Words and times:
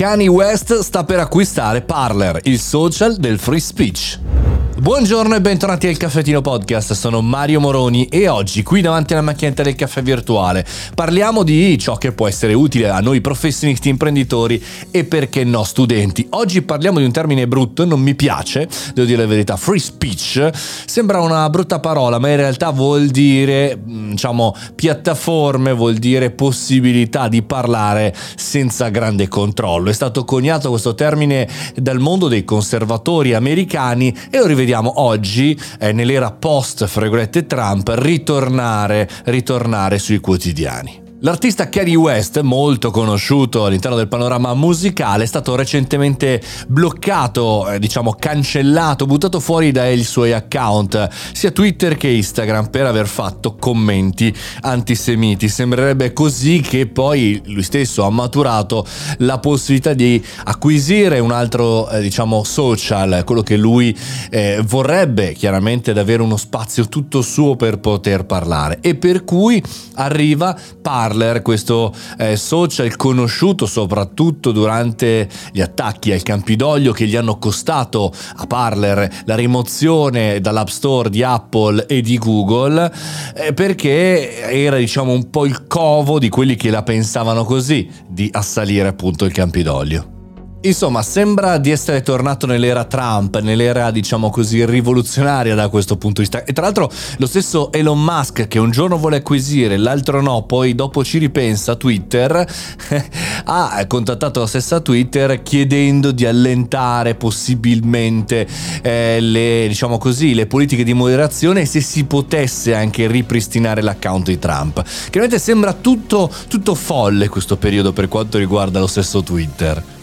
Kanye 0.00 0.28
West 0.28 0.78
sta 0.78 1.04
per 1.04 1.18
acquistare 1.18 1.82
Parler, 1.82 2.40
il 2.44 2.58
social 2.58 3.16
del 3.16 3.38
free 3.38 3.60
speech. 3.60 4.49
Buongiorno 4.80 5.34
e 5.34 5.42
bentornati 5.42 5.88
al 5.88 5.98
Caffettino 5.98 6.40
Podcast, 6.40 6.94
sono 6.94 7.20
Mario 7.20 7.60
Moroni 7.60 8.06
e 8.06 8.28
oggi 8.28 8.62
qui 8.62 8.80
davanti 8.80 9.12
alla 9.12 9.20
macchinetta 9.20 9.62
del 9.62 9.74
caffè 9.74 10.00
virtuale 10.00 10.64
parliamo 10.94 11.42
di 11.42 11.76
ciò 11.76 11.98
che 11.98 12.12
può 12.12 12.26
essere 12.26 12.54
utile 12.54 12.88
a 12.88 13.00
noi 13.00 13.20
professionisti, 13.20 13.90
imprenditori 13.90 14.62
e 14.90 15.04
perché 15.04 15.44
no 15.44 15.64
studenti. 15.64 16.26
Oggi 16.30 16.62
parliamo 16.62 16.98
di 16.98 17.04
un 17.04 17.12
termine 17.12 17.46
brutto, 17.46 17.84
non 17.84 18.00
mi 18.00 18.14
piace, 18.14 18.70
devo 18.94 19.06
dire 19.06 19.20
la 19.20 19.28
verità, 19.28 19.58
free 19.58 19.78
speech, 19.78 20.48
sembra 20.54 21.20
una 21.20 21.50
brutta 21.50 21.78
parola 21.78 22.18
ma 22.18 22.30
in 22.30 22.36
realtà 22.36 22.70
vuol 22.70 23.08
dire 23.08 23.76
mm, 23.76 24.12
diciamo 24.12 24.56
piattaforme, 24.74 25.74
vuol 25.74 25.96
dire 25.96 26.30
possibilità 26.30 27.28
di 27.28 27.42
parlare 27.42 28.16
senza 28.34 28.88
grande 28.88 29.28
controllo. 29.28 29.90
È 29.90 29.94
stato 29.94 30.24
coniato 30.24 30.70
questo 30.70 30.94
termine 30.94 31.46
dal 31.74 31.98
mondo 31.98 32.28
dei 32.28 32.46
conservatori 32.46 33.34
americani 33.34 34.16
e 34.30 34.38
lo 34.38 34.46
rivediamo 34.46 34.68
vediamo 34.70 35.00
oggi, 35.00 35.60
eh, 35.80 35.90
nell'era 35.90 36.30
post, 36.30 36.86
fregolette 36.86 37.44
Trump, 37.44 37.90
ritornare, 37.92 39.08
ritornare 39.24 39.98
sui 39.98 40.20
quotidiani. 40.20 41.09
L'artista 41.22 41.68
Kanye 41.68 41.96
West, 41.96 42.40
molto 42.40 42.90
conosciuto 42.90 43.66
all'interno 43.66 43.94
del 43.94 44.08
panorama 44.08 44.54
musicale, 44.54 45.24
è 45.24 45.26
stato 45.26 45.54
recentemente 45.54 46.40
bloccato, 46.66 47.68
eh, 47.68 47.78
diciamo 47.78 48.14
cancellato, 48.14 49.04
buttato 49.04 49.38
fuori 49.38 49.70
dai 49.70 50.02
suoi 50.02 50.32
account, 50.32 51.10
sia 51.32 51.50
Twitter 51.50 51.98
che 51.98 52.08
Instagram, 52.08 52.70
per 52.70 52.86
aver 52.86 53.06
fatto 53.06 53.56
commenti 53.56 54.34
antisemiti. 54.62 55.50
Sembrerebbe 55.50 56.14
così 56.14 56.62
che 56.62 56.86
poi 56.86 57.38
lui 57.44 57.64
stesso 57.64 58.04
ha 58.04 58.10
maturato 58.10 58.86
la 59.18 59.38
possibilità 59.40 59.92
di 59.92 60.24
acquisire 60.44 61.18
un 61.18 61.32
altro, 61.32 61.86
eh, 61.90 62.00
diciamo, 62.00 62.44
social, 62.44 63.24
quello 63.26 63.42
che 63.42 63.58
lui 63.58 63.94
eh, 64.30 64.62
vorrebbe 64.64 65.34
chiaramente 65.34 65.90
ad 65.90 65.98
avere 65.98 66.22
uno 66.22 66.38
spazio 66.38 66.88
tutto 66.88 67.20
suo 67.20 67.56
per 67.56 67.78
poter 67.78 68.24
parlare 68.24 68.78
e 68.80 68.94
per 68.94 69.22
cui 69.24 69.62
arriva, 69.96 70.56
parla 70.80 71.08
Parler, 71.10 71.42
questo 71.42 71.92
eh, 72.18 72.36
social 72.36 72.94
conosciuto 72.94 73.66
soprattutto 73.66 74.52
durante 74.52 75.28
gli 75.52 75.60
attacchi 75.60 76.12
al 76.12 76.22
Campidoglio 76.22 76.92
che 76.92 77.06
gli 77.06 77.16
hanno 77.16 77.38
costato 77.38 78.12
a 78.36 78.46
Parler 78.46 79.22
la 79.24 79.34
rimozione 79.34 80.40
dall'App 80.40 80.68
Store 80.68 81.10
di 81.10 81.24
Apple 81.24 81.86
e 81.86 82.00
di 82.00 82.16
Google 82.16 82.92
eh, 83.34 83.52
perché 83.52 84.40
era 84.40 84.76
diciamo 84.76 85.12
un 85.12 85.30
po' 85.30 85.46
il 85.46 85.66
covo 85.66 86.20
di 86.20 86.28
quelli 86.28 86.54
che 86.54 86.70
la 86.70 86.84
pensavano 86.84 87.44
così 87.44 87.90
di 88.06 88.28
assalire 88.32 88.86
appunto 88.86 89.24
il 89.24 89.32
Campidoglio. 89.32 90.19
Insomma, 90.62 91.00
sembra 91.00 91.56
di 91.56 91.70
essere 91.70 92.02
tornato 92.02 92.44
nell'era 92.44 92.84
Trump, 92.84 93.40
nell'era 93.40 93.90
diciamo 93.90 94.28
così 94.28 94.62
rivoluzionaria 94.66 95.54
da 95.54 95.68
questo 95.70 95.96
punto 95.96 96.20
di 96.20 96.28
vista. 96.28 96.44
E 96.44 96.52
tra 96.52 96.64
l'altro 96.64 96.90
lo 97.16 97.26
stesso 97.26 97.72
Elon 97.72 97.98
Musk 98.04 98.46
che 98.46 98.58
un 98.58 98.70
giorno 98.70 98.98
vuole 98.98 99.16
acquisire, 99.16 99.78
l'altro 99.78 100.20
no, 100.20 100.42
poi 100.42 100.74
dopo 100.74 101.02
ci 101.02 101.16
ripensa 101.16 101.76
Twitter, 101.76 102.46
ha 103.44 103.84
contattato 103.86 104.40
la 104.40 104.46
stessa 104.46 104.80
Twitter 104.80 105.42
chiedendo 105.42 106.12
di 106.12 106.26
allentare 106.26 107.14
possibilmente 107.14 108.46
eh, 108.82 109.18
le, 109.18 109.64
diciamo 109.66 109.96
così, 109.96 110.34
le 110.34 110.46
politiche 110.46 110.84
di 110.84 110.92
moderazione 110.92 111.62
e 111.62 111.64
se 111.64 111.80
si 111.80 112.04
potesse 112.04 112.74
anche 112.74 113.06
ripristinare 113.06 113.80
l'account 113.80 114.26
di 114.26 114.38
Trump. 114.38 114.82
Chiaramente 115.08 115.38
sembra 115.38 115.72
tutto, 115.72 116.30
tutto 116.48 116.74
folle 116.74 117.30
questo 117.30 117.56
periodo 117.56 117.94
per 117.94 118.08
quanto 118.08 118.36
riguarda 118.36 118.78
lo 118.78 118.86
stesso 118.86 119.22
Twitter. 119.22 119.98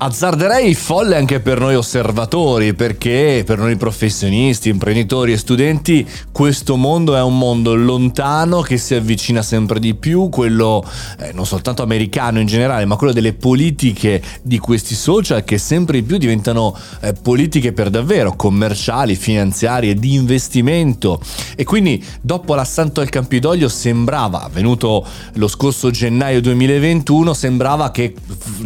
Azzarderei 0.00 0.76
folle 0.76 1.16
anche 1.16 1.40
per 1.40 1.58
noi 1.58 1.74
osservatori, 1.74 2.72
perché 2.72 3.42
per 3.44 3.58
noi 3.58 3.74
professionisti, 3.74 4.68
imprenditori 4.68 5.32
e 5.32 5.36
studenti 5.36 6.08
questo 6.30 6.76
mondo 6.76 7.16
è 7.16 7.20
un 7.20 7.36
mondo 7.36 7.74
lontano 7.74 8.60
che 8.60 8.78
si 8.78 8.94
avvicina 8.94 9.42
sempre 9.42 9.80
di 9.80 9.96
più, 9.96 10.28
quello 10.28 10.84
eh, 11.18 11.32
non 11.32 11.46
soltanto 11.46 11.82
americano 11.82 12.38
in 12.38 12.46
generale, 12.46 12.84
ma 12.84 12.94
quello 12.94 13.12
delle 13.12 13.32
politiche 13.32 14.22
di 14.40 14.58
questi 14.58 14.94
social 14.94 15.42
che 15.42 15.58
sempre 15.58 15.98
di 15.98 16.06
più 16.06 16.16
diventano 16.16 16.78
eh, 17.00 17.12
politiche 17.12 17.72
per 17.72 17.90
davvero, 17.90 18.36
commerciali, 18.36 19.16
finanziarie, 19.16 19.96
di 19.96 20.14
investimento. 20.14 21.20
E 21.56 21.64
quindi 21.64 22.00
dopo 22.20 22.54
l'assalto 22.54 23.00
al 23.00 23.08
Campidoglio 23.08 23.68
sembrava, 23.68 24.48
venuto 24.52 25.04
lo 25.32 25.48
scorso 25.48 25.90
gennaio 25.90 26.40
2021, 26.40 27.34
sembrava 27.34 27.90
che 27.90 28.14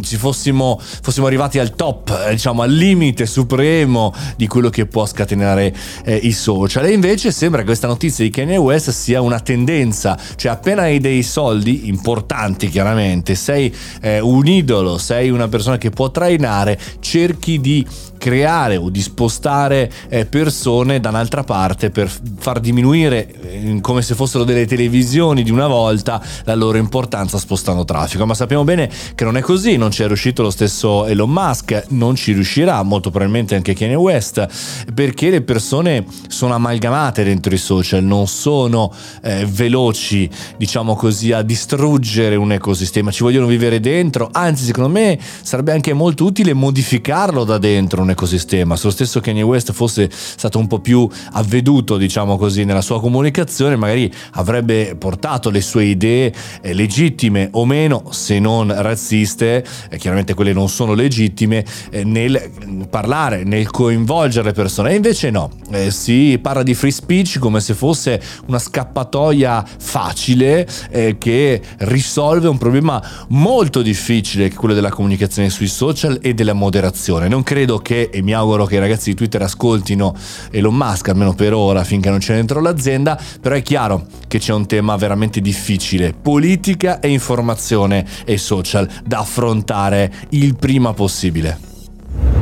ci 0.03 0.17
fossimo, 0.17 0.79
fossimo 0.79 1.21
siamo 1.23 1.27
arrivati 1.27 1.59
al 1.59 1.75
top, 1.75 2.25
eh, 2.27 2.31
diciamo 2.31 2.63
al 2.63 2.71
limite 2.71 3.25
supremo 3.25 4.13
di 4.35 4.47
quello 4.47 4.69
che 4.69 4.85
può 4.87 5.05
scatenare 5.05 5.73
eh, 6.03 6.15
i 6.15 6.33
social. 6.33 6.85
E 6.85 6.91
invece 6.91 7.31
sembra 7.31 7.61
che 7.61 7.67
questa 7.67 7.87
notizia 7.87 8.25
di 8.25 8.29
Kanye 8.29 8.57
West 8.57 8.89
sia 8.89 9.21
una 9.21 9.39
tendenza, 9.39 10.17
cioè 10.35 10.51
appena 10.51 10.81
hai 10.81 10.99
dei 10.99 11.23
soldi 11.23 11.87
importanti 11.87 12.67
chiaramente, 12.67 13.35
sei 13.35 13.73
eh, 14.01 14.19
un 14.19 14.45
idolo, 14.45 14.97
sei 14.97 15.29
una 15.29 15.47
persona 15.47 15.77
che 15.77 15.91
può 15.91 16.11
trainare, 16.11 16.77
cerchi 16.99 17.61
di 17.61 17.85
creare 18.23 18.77
o 18.77 18.89
di 18.89 19.01
spostare 19.01 19.91
eh, 20.07 20.25
persone 20.25 21.01
da 21.01 21.09
un'altra 21.09 21.43
parte 21.43 21.89
per 21.89 22.09
far 22.37 22.61
diminuire 22.61 23.27
eh, 23.41 23.79
come 23.81 24.01
se 24.01 24.15
fossero 24.15 24.45
delle 24.45 24.65
televisioni 24.65 25.43
di 25.43 25.51
una 25.51 25.67
volta 25.67 26.23
la 26.45 26.55
loro 26.55 26.77
importanza 26.77 27.37
spostando 27.37 27.83
traffico 27.83 28.25
ma 28.25 28.33
sappiamo 28.33 28.63
bene 28.63 28.89
che 29.13 29.25
non 29.25 29.35
è 29.35 29.41
così 29.41 29.75
non 29.75 29.91
ci 29.91 30.03
è 30.03 30.07
riuscito 30.07 30.41
lo 30.41 30.51
stesso 30.51 31.05
Elon 31.13 31.31
Musk 31.31 31.85
non 31.89 32.15
ci 32.15 32.33
riuscirà 32.33 32.83
molto 32.83 33.09
probabilmente 33.09 33.55
anche 33.55 33.73
Kanye 33.73 33.95
West 33.95 34.47
perché 34.93 35.29
le 35.29 35.41
persone 35.41 36.05
sono 36.27 36.53
amalgamate 36.53 37.23
dentro 37.23 37.53
i 37.53 37.57
social 37.57 38.03
non 38.03 38.27
sono 38.27 38.93
eh, 39.21 39.45
veloci 39.45 40.29
diciamo 40.57 40.95
così 40.95 41.31
a 41.31 41.41
distruggere 41.41 42.35
un 42.35 42.51
ecosistema 42.51 43.11
ci 43.11 43.23
vogliono 43.23 43.47
vivere 43.47 43.79
dentro 43.79 44.29
anzi 44.31 44.65
secondo 44.65 44.89
me 44.89 45.17
sarebbe 45.41 45.71
anche 45.71 45.93
molto 45.93 46.25
utile 46.25 46.53
modificarlo 46.53 47.43
da 47.43 47.57
dentro 47.57 48.01
un 48.01 48.09
ecosistema. 48.09 48.75
Se 48.75 48.85
lo 48.85 48.91
stesso 48.91 49.19
Kanye 49.19 49.41
West 49.41 49.71
fosse 49.71 50.09
stato 50.11 50.59
un 50.59 50.67
po' 50.67 50.79
più 50.79 51.07
avveduto, 51.33 51.97
diciamo 51.97 52.37
così, 52.37 52.63
nella 52.63 52.81
sua 52.81 52.99
comunicazione, 52.99 53.75
magari 53.75 54.11
avrebbe 54.31 54.95
portato 54.95 55.49
le 55.49 55.61
sue 55.61 55.85
idee 55.85 56.33
eh, 56.61 56.73
legittime 56.73 57.49
o 57.51 57.65
meno, 57.65 58.05
se 58.11 58.39
non 58.39 58.73
razziste, 58.75 59.65
eh, 59.89 59.97
chiaramente 59.97 60.33
quelle 60.33 60.53
non 60.53 60.69
sono 60.69 60.93
legittime, 61.03 61.63
eh, 61.89 62.03
nel 62.03 62.49
parlare, 62.89 63.43
nel 63.43 63.69
coinvolgere 63.69 64.47
le 64.47 64.53
persone. 64.53 64.91
E 64.91 64.95
invece 64.95 65.29
no, 65.29 65.51
eh, 65.71 65.91
si 65.91 66.39
parla 66.41 66.63
di 66.63 66.73
free 66.73 66.91
speech 66.91 67.39
come 67.39 67.59
se 67.59 67.73
fosse 67.73 68.21
una 68.47 68.59
scappatoia 68.59 69.65
facile 69.77 70.67
eh, 70.89 71.17
che 71.17 71.61
risolve 71.79 72.47
un 72.47 72.57
problema 72.57 73.01
molto 73.29 73.81
difficile, 73.81 74.47
che 74.47 74.55
è 74.55 74.57
quello 74.57 74.73
della 74.73 74.89
comunicazione 74.89 75.49
sui 75.49 75.67
social 75.67 76.19
e 76.21 76.33
della 76.33 76.53
moderazione. 76.53 77.27
Non 77.27 77.43
credo 77.43 77.79
che 77.79 78.09
e 78.11 78.21
mi 78.21 78.33
auguro 78.33 78.65
che 78.65 78.75
i 78.75 78.79
ragazzi 78.79 79.09
di 79.09 79.15
Twitter 79.15 79.41
ascoltino 79.41 80.15
Elon 80.51 80.75
Musk 80.75 81.09
almeno 81.09 81.33
per 81.33 81.53
ora 81.53 81.83
finché 81.83 82.09
non 82.09 82.19
c'è 82.19 82.35
dentro 82.35 82.59
l'azienda, 82.59 83.19
però 83.41 83.55
è 83.55 83.61
chiaro 83.61 84.05
che 84.27 84.39
c'è 84.39 84.53
un 84.53 84.65
tema 84.65 84.95
veramente 84.95 85.41
difficile, 85.41 86.13
politica 86.13 86.99
e 86.99 87.09
informazione 87.09 88.05
e 88.25 88.37
social 88.37 88.87
da 89.03 89.19
affrontare 89.19 90.11
il 90.29 90.55
possibile. 90.93 91.71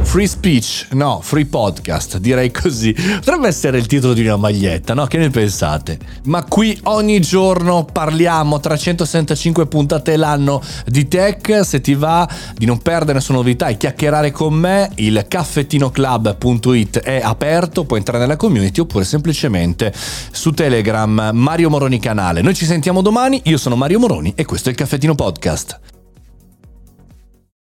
Free 0.03 0.27
speech, 0.27 0.87
no, 0.91 1.21
free 1.23 1.45
podcast, 1.45 2.17
direi 2.17 2.51
così. 2.51 2.91
Potrebbe 2.91 3.47
essere 3.47 3.77
il 3.77 3.85
titolo 3.85 4.11
di 4.11 4.25
una 4.25 4.35
maglietta, 4.35 4.93
no? 4.93 5.05
Che 5.05 5.17
ne 5.17 5.29
pensate? 5.29 5.97
Ma 6.25 6.43
qui 6.43 6.77
ogni 6.83 7.21
giorno 7.21 7.85
parliamo 7.89 8.59
365 8.59 9.67
puntate 9.67 10.17
l'anno 10.17 10.61
di 10.85 11.07
tech. 11.07 11.61
Se 11.63 11.79
ti 11.79 11.93
va 11.93 12.27
di 12.57 12.65
non 12.65 12.79
perdere 12.79 13.19
nessuna 13.19 13.37
novità 13.37 13.67
e 13.67 13.77
chiacchierare 13.77 14.31
con 14.31 14.53
me, 14.53 14.91
il 14.95 15.23
caffettinoclub.it 15.25 16.99
è 16.99 17.21
aperto, 17.23 17.85
puoi 17.85 17.99
entrare 17.99 18.19
nella 18.19 18.35
community 18.35 18.81
oppure 18.81 19.05
semplicemente 19.05 19.93
su 20.31 20.51
Telegram 20.51 21.29
Mario 21.31 21.69
Moroni 21.69 21.99
canale. 21.99 22.41
Noi 22.41 22.53
ci 22.53 22.65
sentiamo 22.65 23.01
domani, 23.01 23.39
io 23.45 23.57
sono 23.57 23.77
Mario 23.77 23.99
Moroni 23.99 24.33
e 24.35 24.43
questo 24.43 24.67
è 24.67 24.71
il 24.73 24.77
Caffettino 24.77 25.15
Podcast. 25.15 26.00